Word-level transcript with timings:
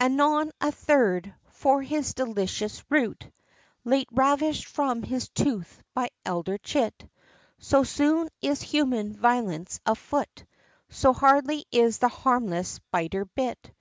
XVIII. 0.00 0.06
Anon 0.06 0.52
a 0.60 0.70
third, 0.70 1.34
for 1.48 1.82
his 1.82 2.14
delicious 2.14 2.84
root, 2.90 3.28
Late 3.82 4.08
ravish'd 4.12 4.66
from 4.66 5.02
his 5.02 5.28
tooth 5.30 5.82
by 5.94 6.10
elder 6.24 6.58
chit, 6.58 7.10
So 7.58 7.82
soon 7.82 8.28
is 8.40 8.62
human 8.62 9.16
violence 9.16 9.80
afoot, 9.84 10.44
So 10.90 11.12
hardly 11.12 11.66
is 11.72 11.98
the 11.98 12.06
harmless 12.06 12.78
biter 12.92 13.24
bit! 13.24 13.74